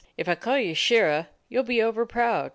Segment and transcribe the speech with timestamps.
[0.17, 2.49] If I call you Shirra you 'll be over proud.